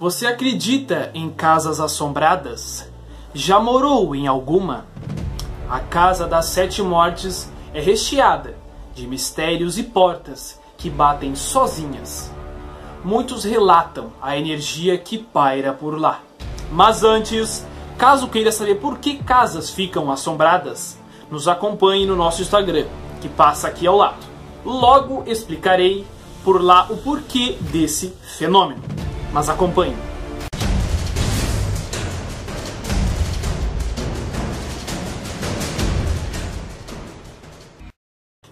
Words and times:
Você 0.00 0.26
acredita 0.26 1.10
em 1.12 1.28
casas 1.28 1.78
assombradas? 1.78 2.90
Já 3.34 3.60
morou 3.60 4.16
em 4.16 4.26
alguma? 4.26 4.86
A 5.68 5.78
Casa 5.78 6.26
das 6.26 6.46
Sete 6.46 6.82
Mortes 6.82 7.52
é 7.74 7.82
recheada 7.82 8.56
de 8.94 9.06
mistérios 9.06 9.76
e 9.76 9.82
portas 9.82 10.58
que 10.78 10.88
batem 10.88 11.34
sozinhas. 11.34 12.32
Muitos 13.04 13.44
relatam 13.44 14.10
a 14.22 14.38
energia 14.38 14.96
que 14.96 15.18
paira 15.18 15.74
por 15.74 16.00
lá. 16.00 16.20
Mas 16.72 17.04
antes, 17.04 17.66
caso 17.98 18.26
queira 18.28 18.50
saber 18.50 18.76
por 18.76 19.00
que 19.00 19.18
casas 19.18 19.68
ficam 19.68 20.10
assombradas, 20.10 20.98
nos 21.30 21.46
acompanhe 21.46 22.06
no 22.06 22.16
nosso 22.16 22.40
Instagram, 22.40 22.86
que 23.20 23.28
passa 23.28 23.68
aqui 23.68 23.86
ao 23.86 23.98
lado. 23.98 24.26
Logo 24.64 25.24
explicarei 25.26 26.06
por 26.42 26.64
lá 26.64 26.86
o 26.88 26.96
porquê 26.96 27.58
desse 27.60 28.16
fenômeno 28.22 28.99
mas 29.32 29.48
acompanhe. 29.48 29.96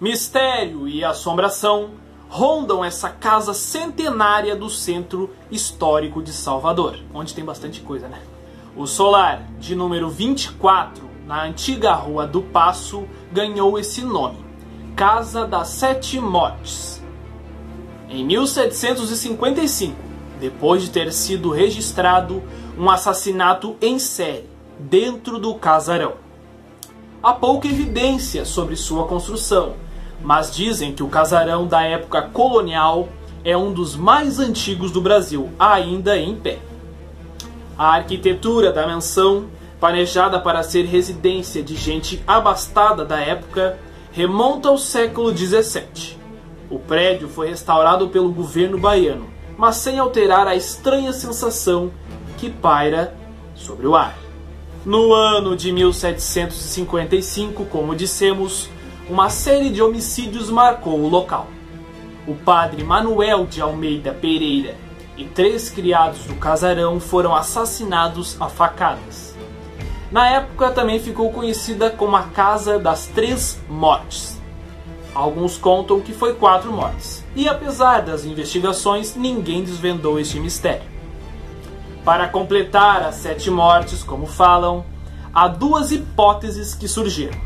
Mistério 0.00 0.86
e 0.86 1.04
assombração 1.04 1.90
rondam 2.28 2.84
essa 2.84 3.08
casa 3.10 3.52
centenária 3.52 4.54
do 4.54 4.70
centro 4.70 5.34
histórico 5.50 6.22
de 6.22 6.32
Salvador, 6.32 7.00
onde 7.12 7.34
tem 7.34 7.44
bastante 7.44 7.80
coisa, 7.80 8.06
né? 8.06 8.20
O 8.76 8.86
solar, 8.86 9.42
de 9.58 9.74
número 9.74 10.08
24, 10.08 11.02
na 11.26 11.42
antiga 11.42 11.94
Rua 11.94 12.26
do 12.28 12.42
Passo, 12.42 13.08
ganhou 13.32 13.76
esse 13.76 14.02
nome: 14.02 14.38
Casa 14.94 15.46
das 15.46 15.68
Sete 15.68 16.20
Mortes. 16.20 17.02
Em 18.08 18.24
1755, 18.24 19.96
depois 20.38 20.82
de 20.82 20.90
ter 20.90 21.12
sido 21.12 21.50
registrado 21.50 22.42
um 22.78 22.88
assassinato 22.88 23.76
em 23.80 23.98
série 23.98 24.46
dentro 24.78 25.38
do 25.38 25.54
casarão. 25.54 26.14
Há 27.22 27.32
pouca 27.32 27.66
evidência 27.66 28.44
sobre 28.44 28.76
sua 28.76 29.06
construção, 29.06 29.74
mas 30.22 30.54
dizem 30.54 30.92
que 30.92 31.02
o 31.02 31.08
casarão 31.08 31.66
da 31.66 31.82
época 31.82 32.22
colonial 32.22 33.08
é 33.44 33.56
um 33.56 33.72
dos 33.72 33.96
mais 33.96 34.38
antigos 34.38 34.92
do 34.92 35.00
Brasil, 35.00 35.50
ainda 35.58 36.16
em 36.16 36.36
pé. 36.36 36.58
A 37.76 37.94
arquitetura 37.94 38.72
da 38.72 38.86
mansão, 38.86 39.46
planejada 39.80 40.38
para 40.40 40.62
ser 40.62 40.84
residência 40.84 41.62
de 41.62 41.76
gente 41.76 42.22
abastada 42.26 43.04
da 43.04 43.18
época, 43.18 43.78
remonta 44.12 44.68
ao 44.68 44.78
século 44.78 45.36
XVII. 45.36 46.16
O 46.70 46.78
prédio 46.78 47.28
foi 47.28 47.48
restaurado 47.48 48.08
pelo 48.08 48.30
governo 48.30 48.78
baiano 48.78 49.37
mas 49.58 49.76
sem 49.76 49.98
alterar 49.98 50.46
a 50.46 50.54
estranha 50.54 51.12
sensação 51.12 51.90
que 52.38 52.48
paira 52.48 53.14
sobre 53.56 53.88
o 53.88 53.96
ar. 53.96 54.16
No 54.86 55.12
ano 55.12 55.56
de 55.56 55.72
1755, 55.72 57.64
como 57.64 57.96
dissemos, 57.96 58.70
uma 59.10 59.28
série 59.28 59.70
de 59.70 59.82
homicídios 59.82 60.48
marcou 60.48 61.00
o 61.00 61.08
local. 61.08 61.48
O 62.26 62.34
padre 62.34 62.84
Manuel 62.84 63.44
de 63.46 63.60
Almeida 63.60 64.14
Pereira 64.14 64.76
e 65.16 65.24
três 65.24 65.68
criados 65.68 66.24
do 66.26 66.36
casarão 66.36 67.00
foram 67.00 67.34
assassinados 67.34 68.40
a 68.40 68.48
facadas. 68.48 69.34
Na 70.12 70.28
época 70.30 70.70
também 70.70 71.00
ficou 71.00 71.32
conhecida 71.32 71.90
como 71.90 72.14
a 72.16 72.22
Casa 72.22 72.78
das 72.78 73.06
Três 73.08 73.60
Mortes. 73.68 74.40
Alguns 75.12 75.58
contam 75.58 76.00
que 76.00 76.12
foi 76.12 76.34
quatro 76.34 76.72
mortes, 76.72 77.17
e 77.34 77.48
apesar 77.48 78.02
das 78.02 78.24
investigações, 78.24 79.14
ninguém 79.14 79.62
desvendou 79.62 80.18
este 80.18 80.40
mistério. 80.40 80.88
Para 82.04 82.28
completar 82.28 83.02
as 83.02 83.16
sete 83.16 83.50
mortes, 83.50 84.02
como 84.02 84.26
falam, 84.26 84.84
há 85.32 85.46
duas 85.46 85.92
hipóteses 85.92 86.74
que 86.74 86.88
surgiram. 86.88 87.38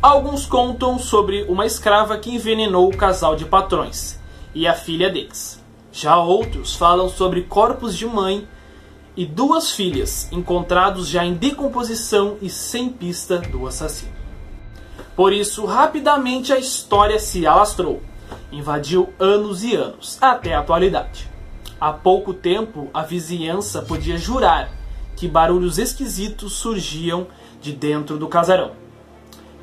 Alguns 0.00 0.46
contam 0.46 0.98
sobre 0.98 1.44
uma 1.44 1.66
escrava 1.66 2.18
que 2.18 2.34
envenenou 2.34 2.88
o 2.88 2.96
casal 2.96 3.34
de 3.34 3.44
patrões 3.44 4.18
e 4.54 4.66
a 4.66 4.74
filha 4.74 5.10
deles. 5.10 5.62
Já 5.92 6.16
outros 6.16 6.76
falam 6.76 7.08
sobre 7.08 7.42
corpos 7.42 7.96
de 7.96 8.06
mãe 8.06 8.46
e 9.16 9.26
duas 9.26 9.72
filhas 9.72 10.28
encontrados 10.30 11.08
já 11.08 11.24
em 11.24 11.34
decomposição 11.34 12.36
e 12.40 12.48
sem 12.48 12.88
pista 12.88 13.38
do 13.38 13.66
assassino. 13.66 14.12
Por 15.16 15.32
isso, 15.32 15.66
rapidamente 15.66 16.52
a 16.52 16.58
história 16.58 17.18
se 17.18 17.44
alastrou, 17.44 18.00
invadiu 18.50 19.12
anos 19.18 19.62
e 19.62 19.74
anos, 19.74 20.18
até 20.20 20.54
a 20.54 20.60
atualidade. 20.60 21.28
Há 21.80 21.92
pouco 21.92 22.34
tempo, 22.34 22.88
a 22.92 23.02
vizinhança 23.02 23.82
podia 23.82 24.16
jurar 24.16 24.70
que 25.16 25.28
barulhos 25.28 25.78
esquisitos 25.78 26.54
surgiam 26.54 27.26
de 27.60 27.72
dentro 27.72 28.18
do 28.18 28.28
casarão. 28.28 28.72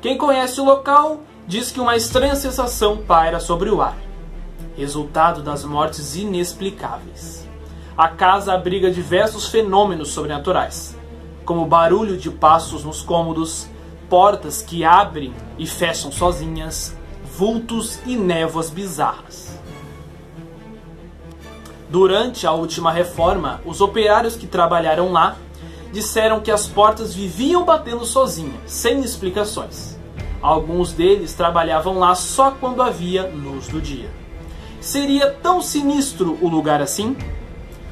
Quem 0.00 0.16
conhece 0.16 0.60
o 0.60 0.64
local 0.64 1.20
diz 1.46 1.70
que 1.70 1.80
uma 1.80 1.96
estranha 1.96 2.36
sensação 2.36 2.98
paira 2.98 3.40
sobre 3.40 3.70
o 3.70 3.80
ar, 3.80 3.96
resultado 4.76 5.42
das 5.42 5.64
mortes 5.64 6.16
inexplicáveis. 6.16 7.46
A 7.96 8.08
casa 8.08 8.52
abriga 8.52 8.90
diversos 8.90 9.48
fenômenos 9.48 10.10
sobrenaturais, 10.10 10.96
como 11.44 11.66
barulho 11.66 12.16
de 12.16 12.30
passos 12.30 12.84
nos 12.84 13.00
cômodos, 13.00 13.68
portas 14.10 14.60
que 14.60 14.84
abrem 14.84 15.32
e 15.58 15.66
fecham 15.66 16.12
sozinhas, 16.12 16.94
vultos 17.36 17.98
e 18.06 18.16
névoas 18.16 18.70
bizarras. 18.70 19.58
Durante 21.90 22.46
a 22.46 22.52
última 22.52 22.90
reforma, 22.90 23.60
os 23.64 23.80
operários 23.80 24.36
que 24.36 24.46
trabalharam 24.46 25.12
lá 25.12 25.36
disseram 25.92 26.40
que 26.40 26.50
as 26.50 26.66
portas 26.66 27.14
viviam 27.14 27.64
batendo 27.64 28.04
sozinhas, 28.04 28.54
sem 28.66 29.00
explicações. 29.00 29.96
Alguns 30.40 30.92
deles 30.92 31.34
trabalhavam 31.34 31.98
lá 31.98 32.14
só 32.14 32.52
quando 32.52 32.82
havia 32.82 33.28
luz 33.28 33.68
do 33.68 33.80
dia. 33.80 34.10
Seria 34.80 35.30
tão 35.30 35.60
sinistro 35.60 36.38
o 36.40 36.48
lugar 36.48 36.80
assim? 36.80 37.16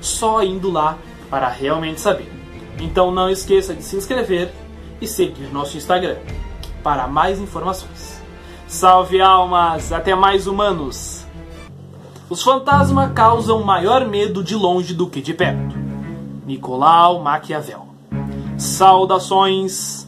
Só 0.00 0.43
indo 0.43 0.71
lá 0.71 0.97
para 1.28 1.49
realmente 1.49 2.00
saber. 2.00 2.32
Então 2.81 3.11
não 3.11 3.28
esqueça 3.28 3.75
de 3.75 3.82
se 3.82 3.97
inscrever 3.97 4.53
e 5.00 5.06
seguir 5.06 5.53
nosso 5.53 5.76
Instagram 5.76 6.16
para 6.82 7.06
mais 7.06 7.41
informações. 7.41 8.24
Salve 8.75 9.21
almas, 9.21 9.93
até 9.93 10.17
mais 10.17 10.49
humanos! 10.49 11.25
Os 12.29 12.43
fantasmas 12.43 13.12
causam 13.12 13.62
maior 13.62 14.05
medo 14.05 14.43
de 14.43 14.57
longe 14.57 14.93
do 14.93 15.09
que 15.09 15.23
de 15.23 15.33
perto. 15.33 15.77
Nicolau 16.45 17.23
Maquiavel. 17.23 17.87
Saudações! 18.59 20.03